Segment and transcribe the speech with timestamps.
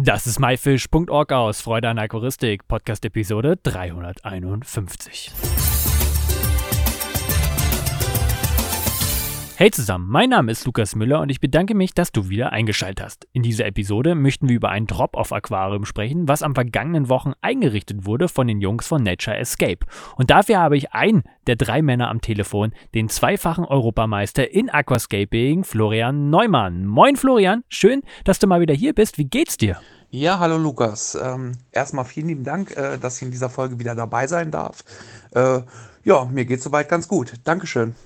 [0.00, 5.32] Das ist myfish.org aus Freude an Aquaristik, Podcast Episode 351.
[9.60, 13.04] Hey zusammen, mein Name ist Lukas Müller und ich bedanke mich, dass du wieder eingeschaltet
[13.04, 13.26] hast.
[13.32, 18.28] In dieser Episode möchten wir über ein Drop-Off-Aquarium sprechen, was am vergangenen Wochen eingerichtet wurde
[18.28, 19.84] von den Jungs von Nature Escape.
[20.14, 25.64] Und dafür habe ich einen der drei Männer am Telefon, den zweifachen Europameister in Aquascaping,
[25.64, 26.86] Florian Neumann.
[26.86, 29.18] Moin Florian, schön, dass du mal wieder hier bist.
[29.18, 29.80] Wie geht's dir?
[30.10, 31.18] Ja, hallo Lukas.
[31.20, 34.84] Ähm, erstmal vielen lieben Dank, äh, dass ich in dieser Folge wieder dabei sein darf.
[35.34, 35.62] Äh,
[36.04, 37.32] ja, mir geht's soweit ganz gut.
[37.42, 37.96] Dankeschön.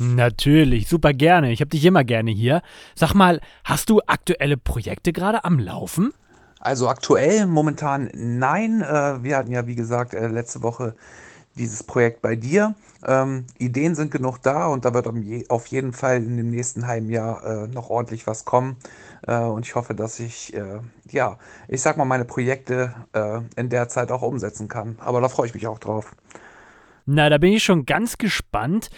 [0.00, 1.52] Natürlich, super gerne.
[1.52, 2.62] Ich habe dich immer gerne hier.
[2.94, 6.14] Sag mal, hast du aktuelle Projekte gerade am Laufen?
[6.58, 8.80] Also aktuell momentan nein.
[8.80, 10.94] Äh, wir hatten ja, wie gesagt, äh, letzte Woche
[11.56, 12.74] dieses Projekt bei dir.
[13.06, 15.06] Ähm, Ideen sind genug da und da wird
[15.50, 18.76] auf jeden Fall in dem nächsten halben Jahr äh, noch ordentlich was kommen.
[19.26, 20.80] Äh, und ich hoffe, dass ich, äh,
[21.10, 21.38] ja,
[21.68, 24.96] ich sag mal, meine Projekte äh, in der Zeit auch umsetzen kann.
[25.00, 26.14] Aber da freue ich mich auch drauf.
[27.04, 28.88] Na, da bin ich schon ganz gespannt.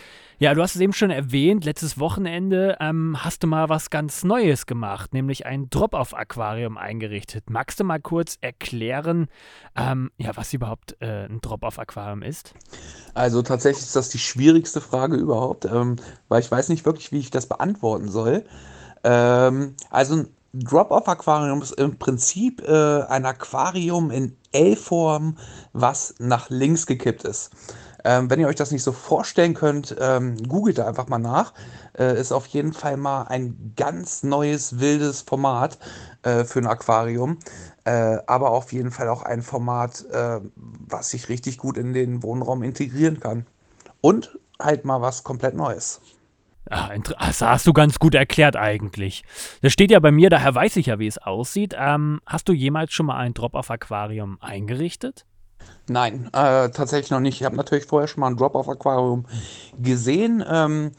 [0.42, 4.24] Ja, du hast es eben schon erwähnt, letztes Wochenende ähm, hast du mal was ganz
[4.24, 7.48] Neues gemacht, nämlich ein Drop-Off-Aquarium eingerichtet.
[7.48, 9.28] Magst du mal kurz erklären,
[9.76, 12.54] ähm, ja, was überhaupt äh, ein Drop-Off-Aquarium ist?
[13.14, 15.94] Also tatsächlich ist das die schwierigste Frage überhaupt, ähm,
[16.26, 18.42] weil ich weiß nicht wirklich, wie ich das beantworten soll.
[19.04, 25.38] Ähm, also ein Drop-Off-Aquarium ist im Prinzip äh, ein Aquarium in L-Form,
[25.72, 27.50] was nach links gekippt ist.
[28.04, 31.54] Ähm, wenn ihr euch das nicht so vorstellen könnt, ähm, googelt da einfach mal nach.
[31.96, 35.78] Äh, ist auf jeden Fall mal ein ganz neues, wildes Format
[36.22, 37.38] äh, für ein Aquarium.
[37.84, 42.22] Äh, aber auf jeden Fall auch ein Format, äh, was sich richtig gut in den
[42.22, 43.46] Wohnraum integrieren kann.
[44.00, 46.00] Und halt mal was komplett Neues.
[46.70, 49.24] Ah, das hast du ganz gut erklärt eigentlich.
[49.62, 51.74] Das steht ja bei mir, daher weiß ich ja, wie es aussieht.
[51.76, 55.26] Ähm, hast du jemals schon mal ein Drop-Off-Aquarium eingerichtet?
[55.88, 57.40] Nein, äh, tatsächlich noch nicht.
[57.40, 59.26] Ich habe natürlich vorher schon mal ein Drop-Off-Aquarium
[59.78, 60.44] gesehen.
[60.48, 60.92] Ähm,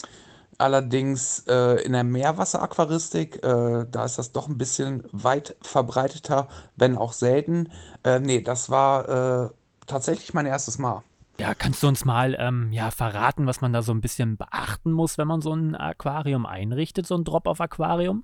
[0.57, 6.97] allerdings äh, in der Meerwasseraquaristik, äh, da ist das doch ein bisschen weit verbreiteter, wenn
[6.97, 7.71] auch selten.
[8.03, 9.49] Äh, nee, das war äh,
[9.87, 11.03] tatsächlich mein erstes Mal.
[11.39, 14.91] Ja, kannst du uns mal ähm, ja, verraten, was man da so ein bisschen beachten
[14.91, 18.23] muss, wenn man so ein Aquarium einrichtet, so ein Drop-Off-Aquarium?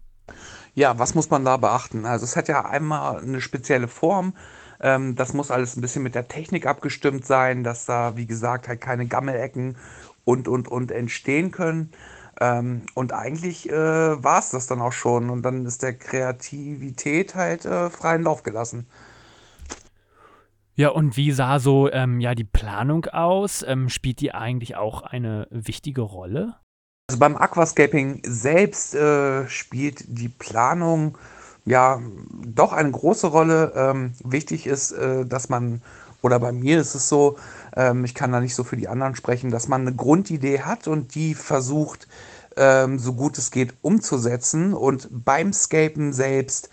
[0.76, 2.06] Ja, was muss man da beachten?
[2.06, 4.36] Also es hat ja einmal eine spezielle Form.
[4.80, 8.68] Ähm, das muss alles ein bisschen mit der Technik abgestimmt sein, dass da, wie gesagt,
[8.68, 9.76] halt keine Gammelecken
[10.24, 11.92] und, und, und entstehen können.
[12.40, 15.30] Ähm, und eigentlich äh, war es das dann auch schon.
[15.32, 18.88] Und dann ist der Kreativität halt äh, freien Lauf gelassen.
[20.80, 23.66] Ja, und wie sah so ähm, ja, die Planung aus?
[23.68, 26.56] Ähm, spielt die eigentlich auch eine wichtige Rolle?
[27.10, 31.18] Also beim Aquascaping selbst äh, spielt die Planung
[31.66, 32.00] ja
[32.46, 33.74] doch eine große Rolle.
[33.76, 35.82] Ähm, wichtig ist, äh, dass man,
[36.22, 37.38] oder bei mir ist es so,
[37.76, 40.88] ähm, ich kann da nicht so für die anderen sprechen, dass man eine Grundidee hat
[40.88, 42.08] und die versucht,
[42.56, 46.70] ähm, so gut es geht umzusetzen und beim Scapen selbst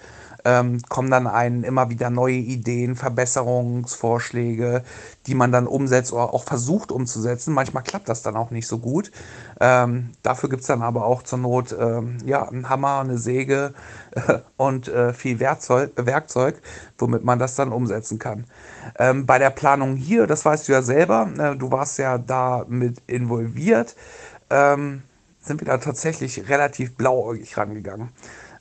[0.47, 4.84] ähm, kommen dann einen immer wieder neue Ideen, Verbesserungsvorschläge,
[5.27, 7.53] die man dann umsetzt oder auch versucht umzusetzen.
[7.53, 9.11] Manchmal klappt das dann auch nicht so gut.
[9.61, 13.75] Ähm, dafür gibt es dann aber auch zur Not ähm, ja, einen Hammer, eine Säge
[14.12, 16.63] äh, und äh, viel Werkzeug, Werkzeug,
[16.97, 18.45] womit man das dann umsetzen kann.
[19.01, 22.65] Ähm, bei der Planung hier, das weißt du ja selber, äh, du warst ja da
[22.69, 23.97] mit involviert,
[24.51, 25.03] ähm,
[25.41, 28.11] sind wir da tatsächlich relativ blauäugig rangegangen.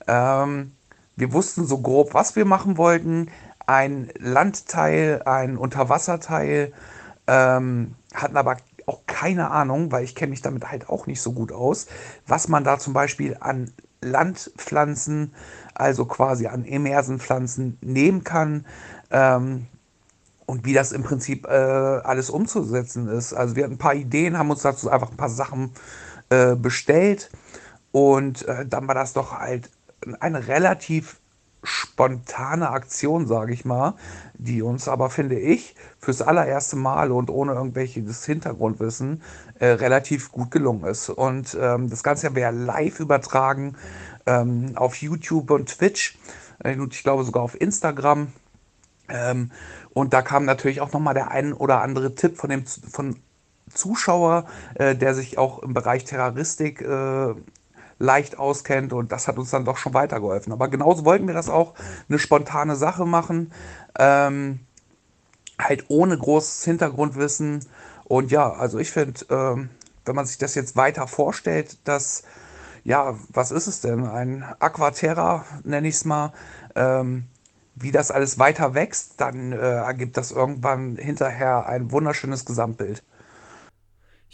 [0.07, 0.71] Ähm,
[1.15, 3.29] wir wussten so grob, was wir machen wollten.
[3.67, 6.73] Ein Landteil, ein Unterwasserteil,
[7.27, 11.31] ähm, hatten aber auch keine Ahnung, weil ich kenne mich damit halt auch nicht so
[11.31, 11.87] gut aus,
[12.27, 13.71] was man da zum Beispiel an
[14.01, 15.33] Landpflanzen,
[15.73, 18.65] also quasi an Emersenpflanzen nehmen kann
[19.09, 19.65] ähm,
[20.45, 23.33] und wie das im Prinzip äh, alles umzusetzen ist.
[23.33, 25.71] Also wir hatten ein paar Ideen, haben uns dazu einfach ein paar Sachen
[26.29, 27.31] äh, bestellt
[27.91, 29.71] und äh, dann war das doch halt
[30.19, 31.19] eine relativ
[31.65, 33.95] spontane Aktion, sage ich mal,
[34.35, 39.21] die uns aber, finde ich, fürs allererste Mal und ohne irgendwelches Hintergrundwissen
[39.59, 41.09] äh, relativ gut gelungen ist.
[41.09, 43.75] Und ähm, das Ganze wäre live übertragen
[44.25, 46.17] ähm, auf YouTube und Twitch
[46.63, 48.27] äh, und ich glaube sogar auf Instagram.
[49.09, 49.51] Ähm,
[49.93, 53.17] und da kam natürlich auch nochmal der ein oder andere Tipp von dem von
[53.73, 57.33] Zuschauer, äh, der sich auch im Bereich Terroristik äh,
[57.97, 60.51] leicht auskennt und das hat uns dann doch schon weitergeholfen.
[60.51, 61.73] Aber genauso wollten wir das auch,
[62.09, 63.51] eine spontane Sache machen,
[63.97, 64.59] ähm,
[65.59, 67.65] halt ohne großes Hintergrundwissen.
[68.03, 69.69] Und ja, also ich finde, ähm,
[70.05, 72.23] wenn man sich das jetzt weiter vorstellt, dass,
[72.83, 74.05] ja, was ist es denn?
[74.05, 76.33] Ein Aquaterra, nenne ich es mal,
[76.75, 77.25] ähm,
[77.75, 83.03] wie das alles weiter wächst, dann äh, ergibt das irgendwann hinterher ein wunderschönes Gesamtbild.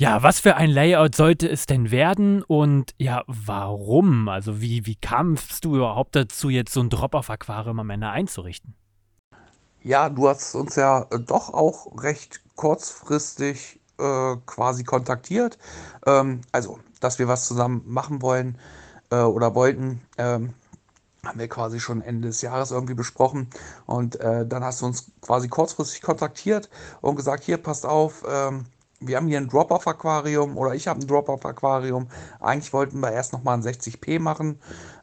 [0.01, 4.29] Ja, was für ein Layout sollte es denn werden und ja, warum?
[4.29, 8.73] Also wie, wie kamst du überhaupt dazu, jetzt so ein Drop-off-Aquarium am Ende einzurichten?
[9.83, 15.59] Ja, du hast uns ja äh, doch auch recht kurzfristig äh, quasi kontaktiert.
[16.07, 18.57] Ähm, also, dass wir was zusammen machen wollen
[19.11, 20.55] äh, oder wollten, ähm,
[21.23, 23.51] haben wir quasi schon Ende des Jahres irgendwie besprochen.
[23.85, 26.71] Und äh, dann hast du uns quasi kurzfristig kontaktiert
[27.01, 28.65] und gesagt, hier, passt auf, ähm,
[29.01, 32.07] wir haben hier ein Drop-Off-Aquarium oder ich habe ein Drop-Off-Aquarium.
[32.39, 34.59] Eigentlich wollten wir erst nochmal ein 60p machen,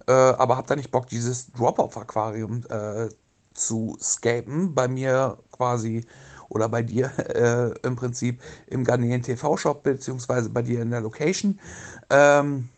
[0.06, 3.08] äh, aber habt da nicht Bock, dieses Drop-Off-Aquarium äh,
[3.54, 4.74] zu scapen.
[4.74, 6.06] Bei mir quasi
[6.48, 11.58] oder bei dir äh, im Prinzip im Garnelen TV-Shop, beziehungsweise bei dir in der Location.
[12.10, 12.68] Ähm,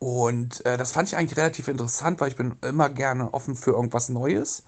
[0.00, 3.70] und äh, das fand ich eigentlich relativ interessant, weil ich bin immer gerne offen für
[3.70, 4.64] irgendwas Neues.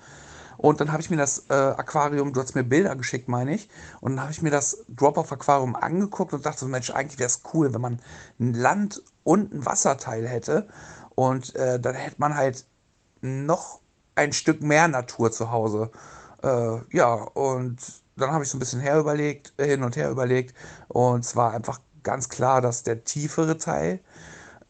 [0.56, 3.68] Und dann habe ich mir das äh, Aquarium, du hast mir Bilder geschickt, meine ich,
[4.00, 7.72] und dann habe ich mir das Drop-Off-Aquarium angeguckt und dachte Mensch, eigentlich wäre es cool,
[7.74, 8.00] wenn man
[8.38, 10.68] ein Land und ein Wasserteil hätte.
[11.14, 12.66] Und äh, dann hätte man halt
[13.20, 13.80] noch
[14.14, 15.90] ein Stück mehr Natur zu Hause.
[16.42, 17.78] Äh, ja, und
[18.16, 20.54] dann habe ich so ein bisschen her überlegt, hin und her überlegt.
[20.88, 24.00] Und es war einfach ganz klar, dass der tiefere Teil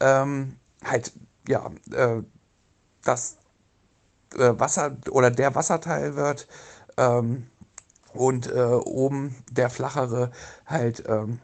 [0.00, 1.12] ähm, halt,
[1.48, 2.22] ja, äh,
[3.02, 3.36] das
[4.36, 6.46] äh, Wasser oder der Wasserteil wird
[6.96, 7.46] ähm,
[8.12, 10.30] und äh, oben der flachere
[10.66, 11.40] halt ähm,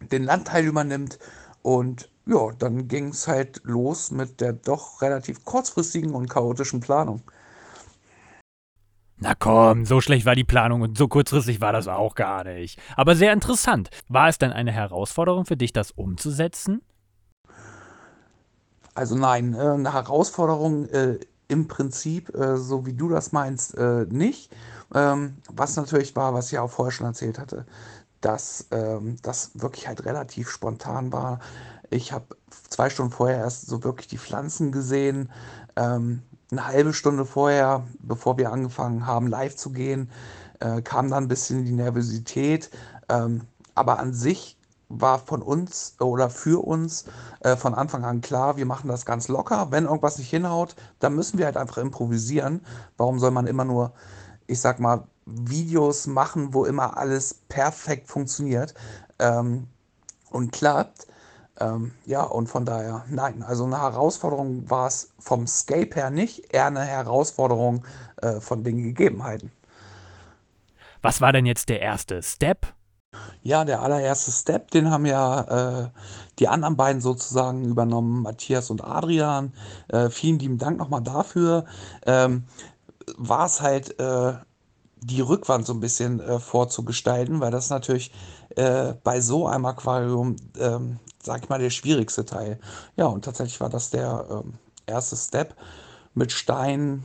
[0.00, 1.18] den Landteil übernimmt.
[1.62, 7.22] Und ja, dann ging es halt los mit der doch relativ kurzfristigen und chaotischen Planung.
[9.18, 12.78] Na komm, so schlecht war die Planung und so kurzfristig war das auch gar nicht.
[12.96, 13.88] Aber sehr interessant.
[14.08, 16.82] War es denn eine Herausforderung für dich, das umzusetzen?
[18.94, 24.06] Also nein, äh, eine Herausforderung äh, im Prinzip, äh, so wie du das meinst, äh,
[24.08, 24.52] nicht.
[24.94, 27.66] Ähm, was natürlich war, was ich auch vorher schon erzählt hatte,
[28.20, 31.40] dass ähm, das wirklich halt relativ spontan war.
[31.90, 32.36] Ich habe
[32.68, 35.30] zwei Stunden vorher erst so wirklich die Pflanzen gesehen.
[35.76, 40.10] Ähm, eine halbe Stunde vorher, bevor wir angefangen haben, live zu gehen,
[40.60, 42.70] äh, kam dann ein bisschen die Nervosität.
[43.08, 43.42] Ähm,
[43.74, 44.55] aber an sich
[44.88, 47.04] war von uns oder für uns
[47.40, 49.70] äh, von Anfang an klar, wir machen das ganz locker.
[49.70, 52.64] Wenn irgendwas nicht hinhaut, dann müssen wir halt einfach improvisieren.
[52.96, 53.92] Warum soll man immer nur,
[54.46, 58.74] ich sag mal, Videos machen, wo immer alles perfekt funktioniert
[59.18, 59.66] ähm,
[60.30, 61.06] und klappt?
[61.58, 66.52] Ähm, ja, und von daher, nein, also eine Herausforderung war es vom Scape her nicht,
[66.52, 67.84] eher eine Herausforderung
[68.20, 69.50] äh, von den Gegebenheiten.
[71.00, 72.75] Was war denn jetzt der erste Step?
[73.42, 75.88] Ja, der allererste Step, den haben ja äh,
[76.38, 79.52] die anderen beiden sozusagen übernommen, Matthias und Adrian.
[79.88, 81.64] Äh, vielen lieben Dank nochmal dafür.
[82.04, 82.44] Ähm,
[83.16, 84.34] war es halt äh,
[85.00, 88.12] die Rückwand so ein bisschen äh, vorzugestalten, weil das natürlich
[88.56, 92.58] äh, bei so einem Aquarium, ähm, sag ich mal, der schwierigste Teil.
[92.96, 94.54] Ja, und tatsächlich war das der ähm,
[94.86, 95.54] erste Step
[96.14, 97.04] mit Stein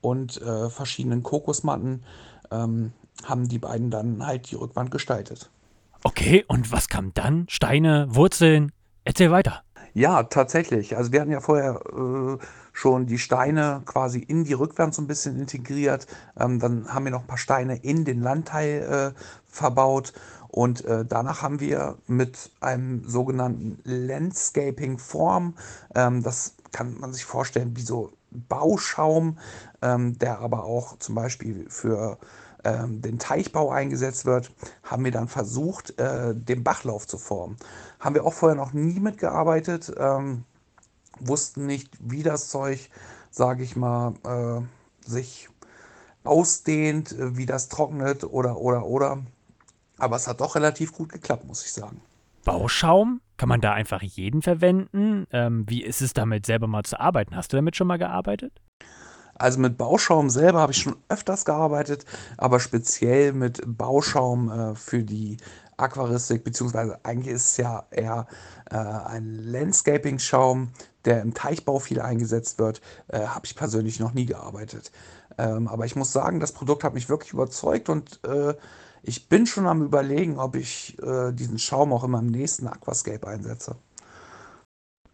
[0.00, 2.04] und äh, verschiedenen Kokosmatten.
[2.50, 2.92] Ähm,
[3.24, 5.50] haben die beiden dann halt die Rückwand gestaltet.
[6.02, 7.46] Okay, und was kam dann?
[7.48, 8.72] Steine, Wurzeln?
[9.04, 9.62] Erzähl weiter.
[9.94, 10.96] Ja, tatsächlich.
[10.96, 12.38] Also wir hatten ja vorher äh,
[12.72, 16.06] schon die Steine quasi in die Rückwand so ein bisschen integriert.
[16.38, 20.12] Ähm, dann haben wir noch ein paar Steine in den Landteil äh, verbaut.
[20.48, 25.54] Und äh, danach haben wir mit einem sogenannten Landscaping Form,
[25.94, 29.38] ähm, das kann man sich vorstellen wie so Bauschaum,
[29.80, 32.18] ähm, der aber auch zum Beispiel für
[32.66, 34.50] ähm, den Teichbau eingesetzt wird,
[34.82, 37.56] haben wir dann versucht, äh, den Bachlauf zu formen.
[38.00, 40.44] Haben wir auch vorher noch nie mitgearbeitet, ähm,
[41.20, 42.90] wussten nicht, wie das Zeug,
[43.30, 45.48] sage ich mal, äh, sich
[46.24, 49.22] ausdehnt, äh, wie das trocknet oder, oder, oder.
[49.98, 52.00] Aber es hat doch relativ gut geklappt, muss ich sagen.
[52.44, 53.20] Bauschaum?
[53.36, 55.26] Kann man da einfach jeden verwenden?
[55.30, 57.36] Ähm, wie ist es damit selber mal zu arbeiten?
[57.36, 58.52] Hast du damit schon mal gearbeitet?
[59.38, 62.04] Also mit Bauschaum selber habe ich schon öfters gearbeitet,
[62.36, 65.36] aber speziell mit Bauschaum äh, für die
[65.76, 68.26] Aquaristik, beziehungsweise eigentlich ist es ja eher
[68.70, 70.70] äh, ein Landscaping-Schaum,
[71.04, 74.90] der im Teichbau viel eingesetzt wird, äh, habe ich persönlich noch nie gearbeitet.
[75.38, 78.54] Ähm, aber ich muss sagen, das Produkt hat mich wirklich überzeugt und äh,
[79.02, 83.26] ich bin schon am Überlegen, ob ich äh, diesen Schaum auch in meinem nächsten Aquascape
[83.26, 83.76] einsetze.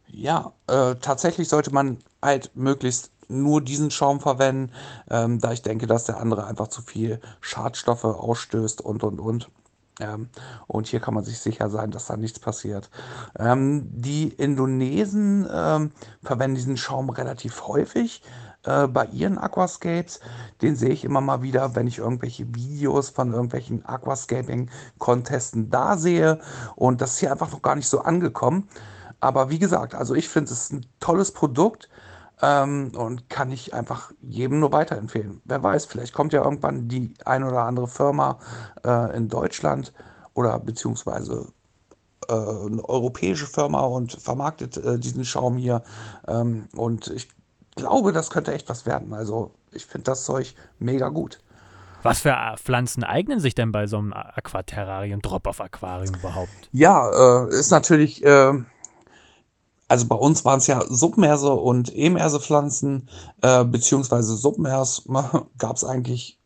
[0.06, 4.72] Ja, äh, tatsächlich sollte man halt möglichst nur diesen Schaum verwenden,
[5.10, 9.50] ähm, da ich denke, dass der andere einfach zu viel Schadstoffe ausstößt und und und.
[10.00, 10.30] Ähm,
[10.66, 12.90] und hier kann man sich sicher sein, dass da nichts passiert.
[13.38, 18.22] Ähm, die Indonesen ähm, verwenden diesen Schaum relativ häufig.
[18.64, 20.20] äh, bei ihren Aquascapes.
[20.60, 26.40] Den sehe ich immer mal wieder, wenn ich irgendwelche Videos von irgendwelchen Aquascaping-Contesten da sehe.
[26.76, 28.68] Und das ist hier einfach noch gar nicht so angekommen.
[29.20, 31.88] Aber wie gesagt, also ich finde es ein tolles Produkt
[32.42, 35.40] ähm, und kann ich einfach jedem nur weiterempfehlen.
[35.44, 38.38] Wer weiß, vielleicht kommt ja irgendwann die ein oder andere Firma
[38.84, 39.92] äh, in Deutschland
[40.34, 41.52] oder beziehungsweise
[42.28, 45.82] äh, eine europäische Firma und vermarktet äh, diesen Schaum hier.
[46.26, 47.28] Ähm, und ich
[47.76, 49.14] glaube, das könnte echt was werden.
[49.14, 51.38] Also ich finde das Zeug mega gut.
[52.02, 56.50] Was für äh, Pflanzen eignen sich denn bei so einem Aquaterrarium, Drop-off-Aquarium überhaupt?
[56.72, 58.52] Ja, äh, ist natürlich, äh,
[59.92, 63.10] also bei uns waren es ja Submerse und Emerse-Pflanzen,
[63.42, 65.02] äh, beziehungsweise Submers
[65.58, 66.38] gab es eigentlich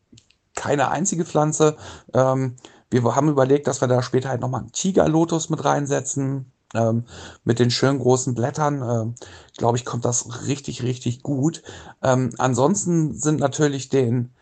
[0.57, 1.77] keine einzige Pflanze.
[2.13, 2.57] Ähm,
[2.91, 6.51] wir haben überlegt, dass wir da später halt nochmal einen Tigerlotus mit reinsetzen.
[6.75, 7.05] Ähm,
[7.45, 11.63] mit den schönen großen Blättern, äh, glaube ich, kommt das richtig, richtig gut.
[12.03, 14.33] Ähm, ansonsten sind natürlich den,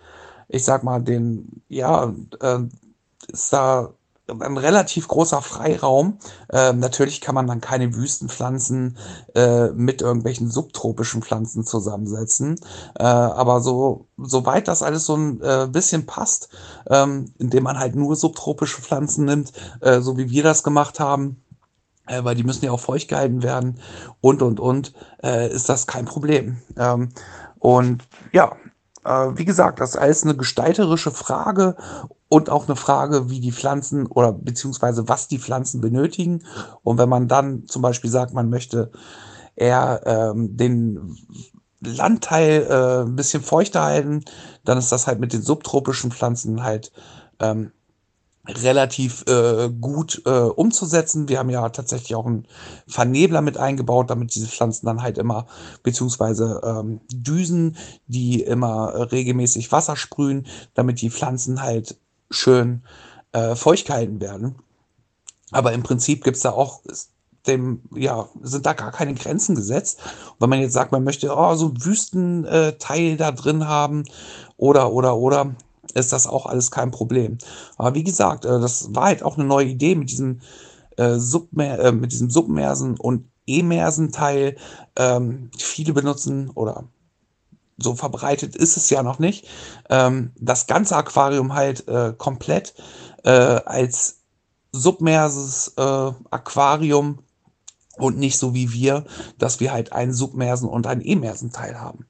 [0.49, 2.61] ich sag mal, den, ja, äh,
[3.28, 3.92] ist da
[4.26, 6.19] ein relativ großer Freiraum.
[6.50, 8.97] Ähm, natürlich kann man dann keine Wüstenpflanzen
[9.35, 12.59] äh, mit irgendwelchen subtropischen Pflanzen zusammensetzen.
[12.99, 16.49] Äh, aber so, soweit das alles so ein äh, bisschen passt,
[16.88, 21.43] ähm, indem man halt nur subtropische Pflanzen nimmt, äh, so wie wir das gemacht haben,
[22.07, 23.78] äh, weil die müssen ja auch feucht gehalten werden
[24.23, 26.62] und und und, äh, ist das kein Problem.
[26.78, 27.11] Ähm,
[27.59, 28.52] und ja,
[29.35, 31.76] wie gesagt, das ist alles eine gestalterische Frage
[32.34, 36.42] und auch eine Frage, wie die Pflanzen oder beziehungsweise was die Pflanzen benötigen.
[36.82, 38.90] Und wenn man dann zum Beispiel sagt, man möchte
[39.54, 41.16] eher ähm, den
[41.78, 44.24] Landteil äh, ein bisschen feuchter halten,
[44.64, 46.90] dann ist das halt mit den subtropischen Pflanzen halt
[47.38, 47.70] ähm,
[48.48, 51.28] relativ äh, gut äh, umzusetzen.
[51.28, 52.48] Wir haben ja tatsächlich auch einen
[52.88, 55.46] Vernebler mit eingebaut, damit diese Pflanzen dann halt immer,
[55.84, 57.76] beziehungsweise ähm, Düsen,
[58.08, 61.96] die immer äh, regelmäßig Wasser sprühen, damit die Pflanzen halt
[62.34, 62.84] schön
[63.32, 64.56] äh, feucht gehalten werden.
[65.50, 66.82] Aber im Prinzip gibt es da auch
[67.46, 70.00] dem, ja, sind da gar keine Grenzen gesetzt.
[70.32, 74.04] Und wenn man jetzt sagt, man möchte oh, so einen Wüstenteil da drin haben
[74.56, 75.54] oder, oder, oder,
[75.92, 77.38] ist das auch alles kein Problem.
[77.76, 80.40] Aber wie gesagt, äh, das war halt auch eine neue Idee mit diesem,
[80.96, 84.56] äh, Submer äh, mit diesem Submersen und Emersen-Teil.
[84.96, 86.84] Ähm, viele benutzen oder
[87.76, 89.49] so verbreitet ist es ja noch nicht.
[89.90, 92.75] Ähm, das ganze Aquarium halt äh, komplett
[93.25, 94.21] äh, als
[94.73, 97.21] submerses äh, Aquarium
[97.97, 99.04] und nicht so wie wir,
[99.38, 102.07] dass wir halt einen Submersen und einen Emersen-Teil haben.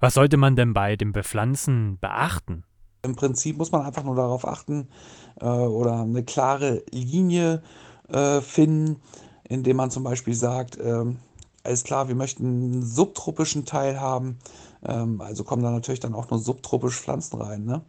[0.00, 2.64] Was sollte man denn bei dem Bepflanzen beachten?
[3.02, 4.88] Im Prinzip muss man einfach nur darauf achten
[5.40, 7.62] äh, oder eine klare Linie
[8.08, 9.00] äh, finden,
[9.48, 11.04] indem man zum Beispiel sagt, äh,
[11.68, 14.38] alles klar, wir möchten einen subtropischen Teil haben.
[14.84, 17.64] Ähm, also kommen da natürlich dann auch nur subtropische Pflanzen rein.
[17.66, 17.82] Ne?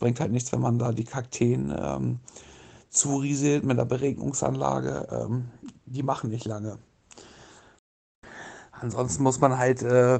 [0.00, 2.18] Bringt halt nichts, wenn man da die Kakteen ähm,
[2.90, 5.06] zurieselt mit der Beregnungsanlage.
[5.12, 5.44] Ähm,
[5.86, 6.78] die machen nicht lange.
[8.72, 10.18] Ansonsten muss man halt äh,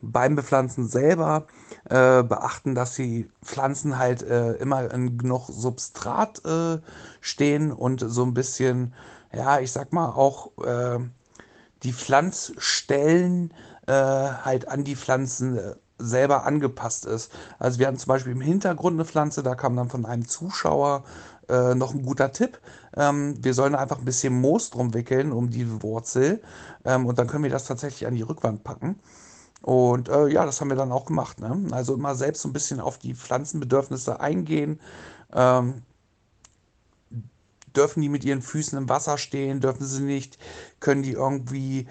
[0.00, 1.46] beim Bepflanzen selber
[1.86, 6.78] äh, beachten, dass die Pflanzen halt äh, immer in genug Substrat äh,
[7.20, 8.94] stehen und so ein bisschen,
[9.34, 11.00] ja, ich sag mal, auch äh,
[11.82, 13.52] die Pflanzstellen
[13.86, 17.32] äh, halt an die Pflanzen äh, selber angepasst ist.
[17.58, 21.04] Also wir hatten zum Beispiel im Hintergrund eine Pflanze, da kam dann von einem Zuschauer
[21.48, 22.58] äh, noch ein guter Tipp.
[22.96, 26.42] Ähm, wir sollen einfach ein bisschen Moos drum wickeln um die Wurzel
[26.84, 28.98] ähm, und dann können wir das tatsächlich an die Rückwand packen.
[29.62, 31.40] Und äh, ja, das haben wir dann auch gemacht.
[31.40, 31.68] Ne?
[31.70, 34.80] Also immer selbst so ein bisschen auf die Pflanzenbedürfnisse eingehen.
[35.32, 35.82] Ähm,
[37.76, 39.60] dürfen die mit ihren Füßen im Wasser stehen?
[39.60, 40.38] Dürfen sie nicht?
[40.80, 41.86] Können die irgendwie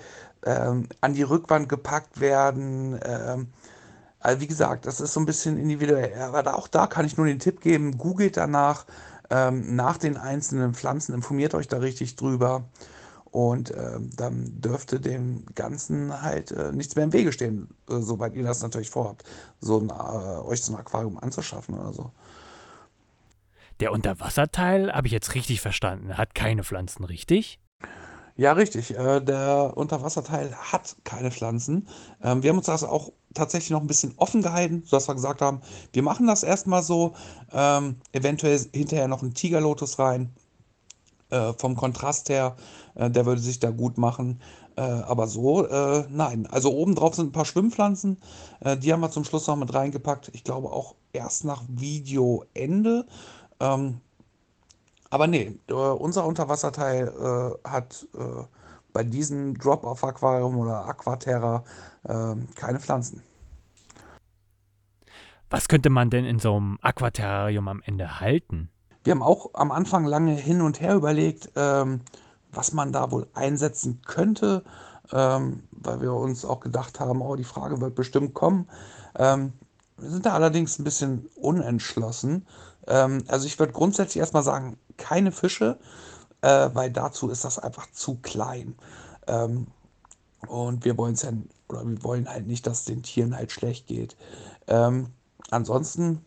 [0.46, 3.00] ähm, an die Rückwand gepackt werden?
[3.04, 3.48] Ähm,
[4.20, 6.14] also wie gesagt, das ist so ein bisschen individuell.
[6.20, 8.86] Aber auch da kann ich nur den Tipp geben, googelt danach
[9.30, 12.64] ähm, nach den einzelnen Pflanzen, informiert euch da richtig drüber.
[13.26, 18.34] Und äh, dann dürfte dem Ganzen halt äh, nichts mehr im Wege stehen, äh, soweit
[18.34, 19.26] ihr das natürlich vorhabt,
[19.60, 22.12] so ein, äh, euch so ein Aquarium anzuschaffen oder so.
[23.80, 27.60] Der Unterwasserteil, habe ich jetzt richtig verstanden, hat keine Pflanzen, richtig?
[28.38, 28.98] Ja, richtig.
[28.98, 31.88] Äh, der Unterwasserteil hat keine Pflanzen.
[32.22, 35.42] Ähm, wir haben uns das auch tatsächlich noch ein bisschen offen gehalten, sodass wir gesagt
[35.42, 35.62] haben,
[35.94, 37.14] wir machen das erstmal so,
[37.54, 40.34] ähm, eventuell hinterher noch ein Tigerlotus rein
[41.30, 42.58] äh, vom Kontrast her,
[42.96, 44.42] äh, der würde sich da gut machen.
[44.78, 45.66] Aber so,
[46.10, 46.48] nein.
[46.52, 48.18] Also oben drauf sind ein paar Schwimmpflanzen.
[48.80, 50.32] Die haben wir zum Schluss noch mit reingepackt.
[50.34, 53.06] Ich glaube auch erst nach Videoende.
[53.60, 54.02] Ähm,
[55.10, 58.08] aber nee, äh, unser Unterwasserteil hat
[58.96, 61.66] bei diesem Drop-Off-Aquarium oder Aquaterra
[62.04, 63.22] äh, keine Pflanzen.
[65.50, 68.70] Was könnte man denn in so einem Aquaterrarium am Ende halten?
[69.04, 72.02] Wir haben auch am Anfang lange hin und her überlegt, ähm,
[72.54, 74.64] was man da wohl einsetzen könnte,
[75.12, 78.70] ähm, weil wir uns auch gedacht haben, oh, die Frage wird bestimmt kommen.
[79.18, 79.52] Ähm,
[79.98, 82.48] wir sind da allerdings ein bisschen unentschlossen.
[82.88, 85.78] Ähm, also ich würde grundsätzlich erstmal sagen, keine Fische,
[86.42, 88.76] äh, weil dazu ist das einfach zu klein.
[89.28, 89.68] Ähm,
[90.48, 91.32] und wir wollen es ja,
[91.70, 94.16] oder wir wollen halt nicht, dass es den Tieren halt schlecht geht.
[94.68, 95.08] Ähm,
[95.50, 96.24] ansonsten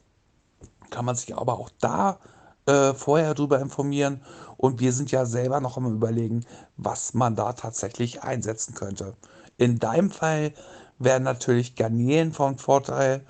[0.91, 2.19] kann man sich aber auch da
[2.67, 4.23] äh, vorher darüber informieren.
[4.57, 6.45] Und wir sind ja selber noch am Überlegen,
[6.77, 9.15] was man da tatsächlich einsetzen könnte.
[9.57, 10.53] In deinem Fall
[10.99, 13.25] wären natürlich Garnelen von Vorteil.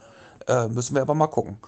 [0.47, 1.58] Äh, müssen wir aber mal gucken.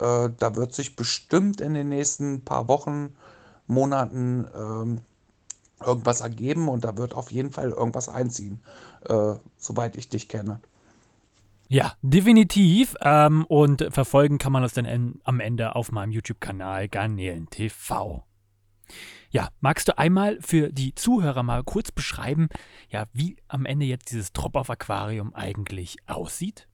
[0.00, 3.14] Äh, da wird sich bestimmt in den nächsten paar Wochen,
[3.66, 5.00] Monaten ähm,
[5.84, 8.60] irgendwas ergeben und da wird auf jeden Fall irgendwas einziehen,
[9.08, 10.60] äh, soweit ich dich kenne.
[11.68, 12.96] Ja, definitiv.
[13.00, 18.24] Ähm, und verfolgen kann man das dann in, am Ende auf meinem YouTube-Kanal Garnelen TV.
[19.30, 22.48] Ja, magst du einmal für die Zuhörer mal kurz beschreiben,
[22.88, 26.66] ja, wie am Ende jetzt dieses Drop-Off-Aquarium eigentlich aussieht?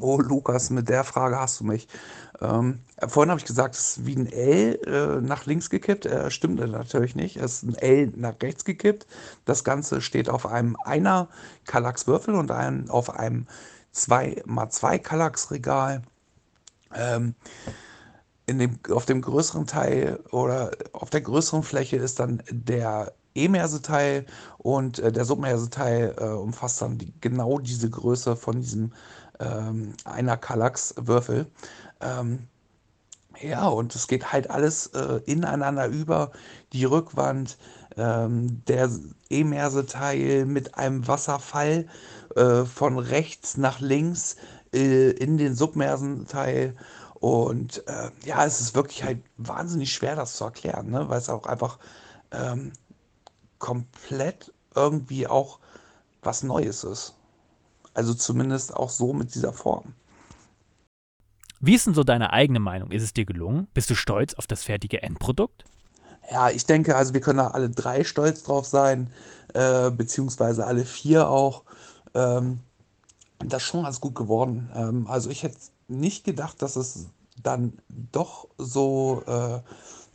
[0.00, 1.86] Oh, Lukas, mit der Frage hast du mich.
[2.40, 6.06] Ähm, vorhin habe ich gesagt, es ist wie ein L äh, nach links gekippt.
[6.06, 7.36] Äh, stimmt natürlich nicht.
[7.36, 9.06] Es ist ein L nach rechts gekippt.
[9.44, 11.28] Das Ganze steht auf einem einer
[11.66, 13.46] Kallax-Würfel und einem, auf einem
[13.94, 16.02] 2x2 Kallax-Regal.
[16.94, 17.34] Ähm,
[18.46, 24.26] in dem, auf dem größeren Teil oder auf der größeren Fläche ist dann der Emerse-Teil
[24.58, 28.92] und äh, der Submerse-Teil äh, umfasst dann die, genau diese Größe von diesem
[29.40, 31.46] ähm, einer Kallax-Würfel.
[32.00, 32.48] Ähm,
[33.40, 36.32] ja, und es geht halt alles äh, ineinander über.
[36.72, 37.58] Die Rückwand,
[37.96, 38.90] ähm, der
[39.30, 41.86] Emerse-Teil mit einem Wasserfall
[42.36, 44.36] äh, von rechts nach links
[44.72, 46.76] äh, in den Submersen-Teil.
[47.14, 51.08] Und äh, ja, es ist wirklich halt wahnsinnig schwer, das zu erklären, ne?
[51.08, 51.78] weil es auch einfach
[52.32, 52.72] ähm,
[53.58, 55.58] komplett irgendwie auch
[56.22, 57.14] was Neues ist.
[57.94, 59.94] Also zumindest auch so mit dieser Form.
[61.60, 62.90] Wie ist denn so deine eigene Meinung?
[62.90, 63.68] Ist es dir gelungen?
[63.72, 65.64] Bist du stolz auf das fertige Endprodukt?
[66.30, 69.12] Ja, ich denke, also wir können da alle drei stolz drauf sein,
[69.54, 71.62] äh, beziehungsweise alle vier auch.
[72.14, 72.60] Ähm,
[73.38, 74.70] das ist schon ganz gut geworden.
[74.74, 77.06] Ähm, also ich hätte nicht gedacht, dass es
[77.42, 79.60] dann doch so, äh,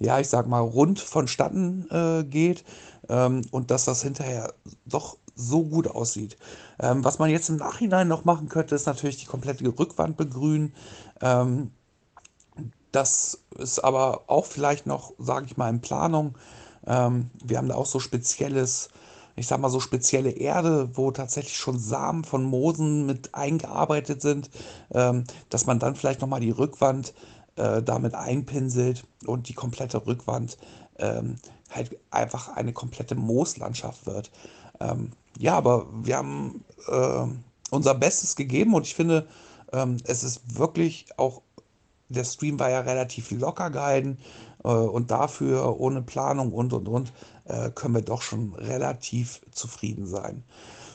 [0.04, 2.64] ja, ich sag mal, rund vonstatten äh, geht
[3.10, 4.54] ähm, und dass das hinterher
[4.86, 6.38] doch so gut aussieht.
[6.80, 10.74] Ähm, was man jetzt im Nachhinein noch machen könnte, ist natürlich die komplette Rückwand begrünen.
[11.22, 11.72] Ähm,
[12.92, 16.38] das ist aber auch vielleicht noch, sage ich mal, in Planung.
[16.86, 18.90] Ähm, wir haben da auch so spezielles,
[19.36, 24.50] ich sag mal so spezielle Erde, wo tatsächlich schon Samen von Moosen mit eingearbeitet sind,
[24.92, 27.14] ähm, dass man dann vielleicht nochmal die Rückwand
[27.58, 30.58] äh, damit einpinselt und die komplette Rückwand
[30.98, 31.36] ähm,
[31.70, 34.32] halt einfach eine komplette Mooslandschaft wird.
[34.80, 37.26] Ähm, ja, aber wir haben äh,
[37.72, 39.28] unser Bestes gegeben und ich finde,
[39.74, 41.42] ähm, es ist wirklich auch,
[42.10, 44.18] der Stream war ja relativ locker gehalten
[44.64, 47.14] äh, und dafür ohne Planung und und und
[47.46, 50.44] äh, können wir doch schon relativ zufrieden sein.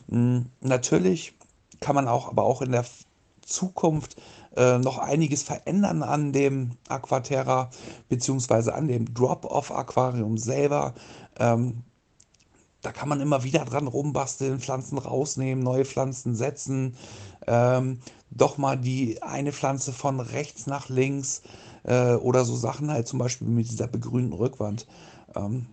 [0.08, 1.34] Mhm, natürlich
[1.80, 2.84] kann man auch, aber auch in der
[3.42, 4.16] Zukunft
[4.56, 7.70] äh, noch einiges verändern an dem Aquaterra
[8.08, 10.94] beziehungsweise an dem Drop-off-Aquarium selber.
[11.38, 11.82] Ähm,
[12.82, 16.96] da kann man immer wieder dran rumbasteln, Pflanzen rausnehmen, neue Pflanzen setzen,
[17.46, 21.42] ähm, doch mal die eine Pflanze von rechts nach links
[21.84, 24.86] äh, oder so Sachen halt zum Beispiel mit dieser begrünten Rückwand.
[25.34, 25.66] Ähm,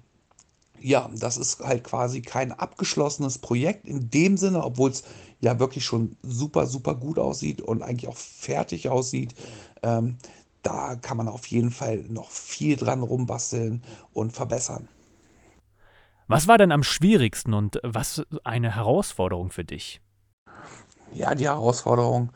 [0.82, 5.04] ja, das ist halt quasi kein abgeschlossenes Projekt in dem Sinne, obwohl es
[5.42, 9.34] ja wirklich schon super, super gut aussieht und eigentlich auch fertig aussieht.
[9.84, 10.18] Ähm,
[10.62, 13.82] da kann man auf jeden Fall noch viel dran rumbasteln
[14.14, 14.88] und verbessern.
[16.30, 20.00] Was war denn am schwierigsten und was eine Herausforderung für dich?
[21.12, 22.30] Ja, die Herausforderung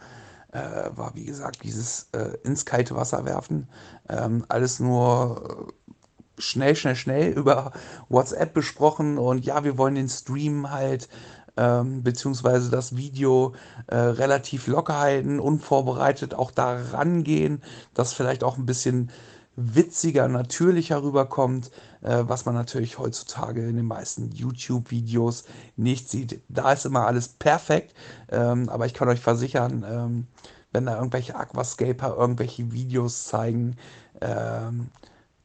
[0.52, 3.70] äh, war, wie gesagt, dieses äh, ins kalte Wasser werfen.
[4.10, 7.72] Ähm, alles nur äh, schnell, schnell, schnell über
[8.10, 11.08] WhatsApp besprochen und ja, wir wollen den Stream halt
[11.56, 13.54] ähm, beziehungsweise das Video
[13.86, 17.62] äh, relativ locker halten, unvorbereitet auch da rangehen,
[17.94, 19.12] dass vielleicht auch ein bisschen
[19.56, 26.42] witziger, natürlicher rüberkommt, äh, was man natürlich heutzutage in den meisten YouTube-Videos nicht sieht.
[26.50, 27.94] Da ist immer alles perfekt,
[28.30, 30.28] ähm, aber ich kann euch versichern, ähm,
[30.72, 33.76] wenn da irgendwelche Aquascaper irgendwelche Videos zeigen,
[34.22, 34.90] ähm,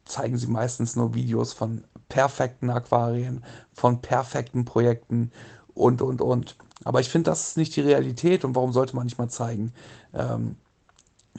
[0.04, 5.30] zeigen sie meistens nur Videos von perfekten Aquarien, von perfekten Projekten
[5.74, 6.56] und, und, und.
[6.84, 9.72] Aber ich finde, das ist nicht die Realität und warum sollte man nicht mal zeigen,
[10.14, 10.56] ähm,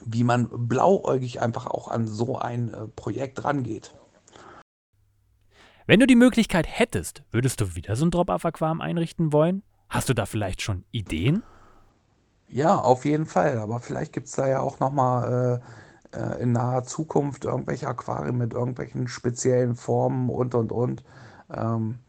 [0.06, 3.95] wie man blauäugig einfach auch an so ein äh, Projekt rangeht.
[5.86, 9.63] Wenn du die Möglichkeit hättest, würdest du wieder so ein Drop-Off-Aquarium einrichten wollen?
[9.89, 11.41] Hast du da vielleicht schon Ideen?
[12.47, 13.58] Ja, auf jeden Fall.
[13.58, 15.62] Aber vielleicht gibt es da ja auch nochmal
[16.13, 21.04] äh, äh, in naher Zukunft irgendwelche Aquarien mit irgendwelchen speziellen Formen und und und,
[21.52, 21.99] ähm,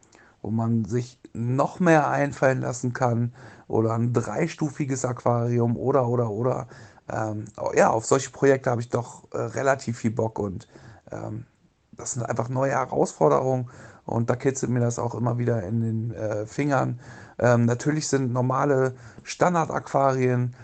[0.43, 3.33] wo man sich noch mehr einfallen lassen kann.
[3.69, 6.69] Oder ein dreistufiges Aquarium oder oder oder.
[7.11, 10.69] Ähm, ja, auf solche Projekte habe ich doch äh, relativ viel Bock und
[11.11, 11.47] ähm,
[11.93, 13.71] das sind einfach neue Herausforderungen
[14.07, 17.01] und da kitzelt mir das auch immer wieder in den äh, Fingern.
[17.39, 20.55] Ähm, natürlich sind normale Standard-Aquarien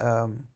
[0.00, 0.46] ähm,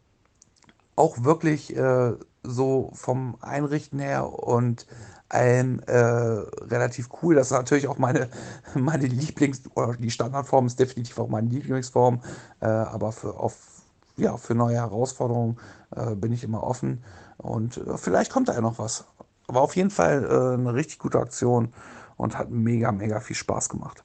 [0.96, 4.86] auch wirklich äh, so vom Einrichten her und
[5.28, 7.34] allem äh, relativ cool.
[7.34, 8.28] Das ist natürlich auch meine,
[8.74, 12.20] meine Lieblings- oder die Standardform ist definitiv auch meine Lieblingsform,
[12.60, 13.81] äh, aber für, auf,
[14.16, 15.58] ja, für neue Herausforderungen
[15.94, 17.04] äh, bin ich immer offen
[17.38, 19.04] und äh, vielleicht kommt da ja noch was.
[19.48, 21.72] Aber auf jeden Fall äh, eine richtig gute Aktion
[22.16, 24.02] und hat mega, mega viel Spaß gemacht.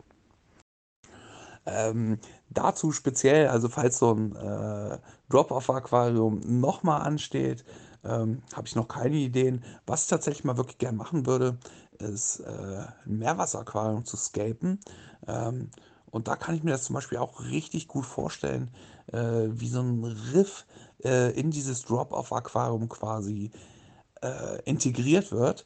[1.65, 4.97] Ähm, dazu speziell, also falls so ein äh,
[5.29, 7.65] Drop-off-Aquarium nochmal ansteht,
[8.05, 9.63] ähm, habe ich noch keine Ideen.
[9.85, 11.57] Was ich tatsächlich mal wirklich gern machen würde,
[11.99, 14.79] ist äh, ein Meerwasseraquarium zu scapen.
[15.27, 15.69] Ähm,
[16.09, 18.71] und da kann ich mir das zum Beispiel auch richtig gut vorstellen,
[19.11, 20.65] äh, wie so ein Riff
[21.03, 23.51] äh, in dieses Drop-off-Aquarium quasi
[24.21, 25.65] äh, integriert wird.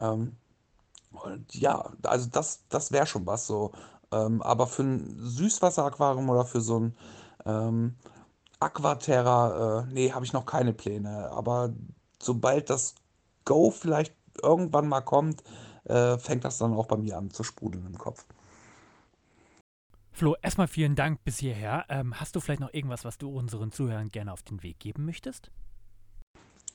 [0.00, 0.36] Ähm,
[1.10, 3.72] und ja, also das, das wäre schon was so.
[4.12, 6.96] Ähm, aber für ein Süßwasseraquarium oder für so ein
[7.44, 7.96] ähm,
[8.60, 11.30] Aquaterra, äh, nee, habe ich noch keine Pläne.
[11.30, 11.72] Aber
[12.20, 12.94] sobald das
[13.44, 15.42] Go vielleicht irgendwann mal kommt,
[15.84, 18.26] äh, fängt das dann auch bei mir an zu sprudeln im Kopf.
[20.16, 21.84] Flo, erstmal vielen Dank bis hierher.
[21.90, 25.04] Ähm, hast du vielleicht noch irgendwas, was du unseren Zuhörern gerne auf den Weg geben
[25.04, 25.50] möchtest?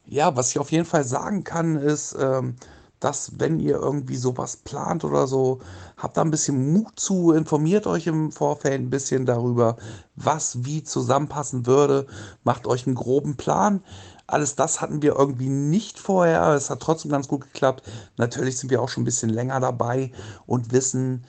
[0.05, 2.55] Ja, was ich auf jeden Fall sagen kann, ist, ähm,
[2.99, 5.59] dass wenn ihr irgendwie sowas plant oder so,
[5.97, 9.77] habt da ein bisschen Mut zu, informiert euch im Vorfeld ein bisschen darüber,
[10.15, 12.05] was wie zusammenpassen würde,
[12.43, 13.83] macht euch einen groben Plan.
[14.27, 16.49] Alles das hatten wir irgendwie nicht vorher.
[16.49, 17.89] Es hat trotzdem ganz gut geklappt.
[18.17, 20.11] Natürlich sind wir auch schon ein bisschen länger dabei
[20.45, 21.25] und wissen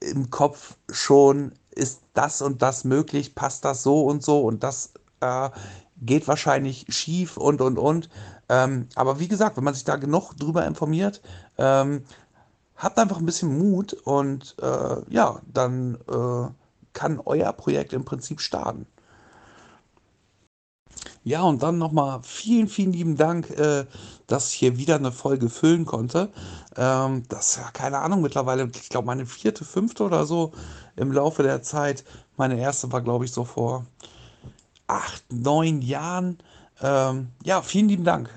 [0.00, 4.92] im Kopf schon, ist das und das möglich, passt das so und so und das
[5.20, 5.50] äh,
[6.00, 8.08] geht wahrscheinlich schief und und und.
[8.48, 11.20] Ähm, aber wie gesagt, wenn man sich da genug drüber informiert,
[11.58, 12.04] ähm,
[12.76, 16.48] habt einfach ein bisschen Mut und äh, ja, dann äh,
[16.92, 18.86] kann euer Projekt im Prinzip starten.
[21.26, 23.84] Ja, und dann nochmal vielen, vielen lieben Dank, äh,
[24.28, 26.30] dass ich hier wieder eine Folge füllen konnte.
[26.76, 30.52] Ähm, das ist ja keine Ahnung mittlerweile, ich glaube meine vierte, fünfte oder so
[30.94, 32.04] im Laufe der Zeit.
[32.36, 33.86] Meine erste war, glaube ich, so vor
[34.86, 36.38] acht, neun Jahren.
[36.80, 38.30] Ähm, ja, vielen lieben Dank.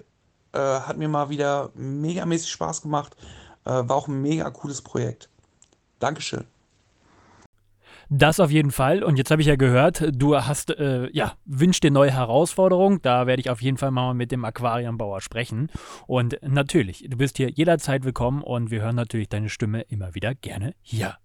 [0.53, 3.15] Äh, hat mir mal wieder megamäßig Spaß gemacht.
[3.65, 5.29] Äh, war auch ein mega cooles Projekt.
[5.99, 6.47] Dankeschön.
[8.11, 9.03] Das auf jeden Fall.
[9.03, 12.99] Und jetzt habe ich ja gehört, du hast, äh, ja, wünschst dir neue Herausforderungen.
[13.03, 15.69] Da werde ich auf jeden Fall mal mit dem Aquariumbauer sprechen.
[16.07, 20.33] Und natürlich, du bist hier jederzeit willkommen und wir hören natürlich deine Stimme immer wieder
[20.33, 21.17] gerne hier.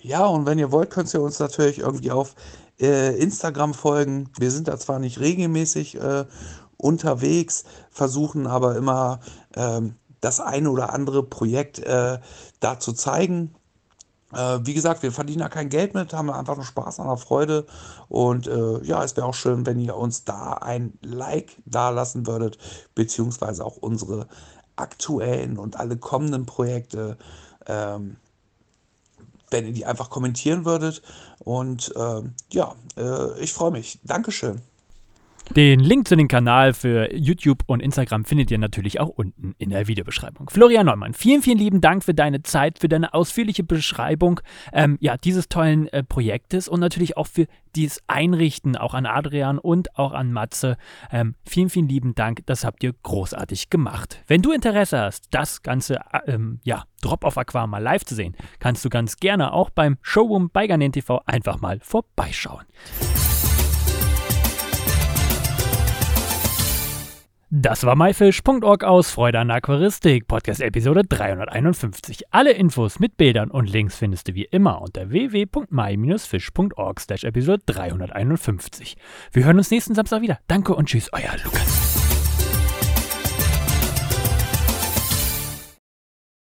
[0.00, 2.36] Ja, und wenn ihr wollt, könnt ihr uns natürlich irgendwie auf
[2.78, 4.30] äh, Instagram folgen.
[4.38, 6.24] Wir sind da zwar nicht regelmäßig äh,
[6.76, 9.18] unterwegs, versuchen aber immer
[9.56, 12.18] ähm, das eine oder andere Projekt äh,
[12.60, 13.56] da zu zeigen.
[14.36, 17.16] Äh, wie gesagt, wir verdienen da kein Geld mit, haben einfach nur Spaß an der
[17.16, 17.66] Freude.
[18.08, 22.26] Und äh, ja, es wäre auch schön, wenn ihr uns da ein Like da lassen
[22.26, 22.58] würdet,
[22.94, 24.28] beziehungsweise auch unsere
[24.76, 27.16] aktuellen und alle kommenden Projekte.
[27.66, 28.16] Ähm,
[29.48, 31.02] wenn ihr die einfach kommentieren würdet.
[31.38, 32.74] Und äh, ja,
[33.38, 34.00] ich freue mich.
[34.02, 34.60] Dankeschön.
[35.54, 39.70] Den Link zu dem Kanal für YouTube und Instagram findet ihr natürlich auch unten in
[39.70, 40.50] der Videobeschreibung.
[40.50, 44.40] Florian Neumann, vielen, vielen lieben Dank für deine Zeit, für deine ausführliche Beschreibung
[44.72, 49.58] ähm, ja, dieses tollen äh, Projektes und natürlich auch für dieses Einrichten, auch an Adrian
[49.58, 50.76] und auch an Matze.
[51.10, 54.22] Ähm, vielen, vielen lieben Dank, das habt ihr großartig gemacht.
[54.26, 58.34] Wenn du Interesse hast, das Ganze, äh, ähm, ja, Drop-Off Aquarium mal live zu sehen,
[58.58, 62.64] kannst du ganz gerne auch beim Showroom bei Garnen TV einfach mal vorbeischauen.
[67.48, 72.24] Das war myfish.org aus Freude an Aquaristik, Podcast Episode 351.
[72.32, 78.96] Alle Infos mit Bildern und Links findest du wie immer unter www.my-fish.org Episode 351.
[79.30, 80.40] Wir hören uns nächsten Samstag wieder.
[80.48, 82.15] Danke und tschüss, euer Lukas.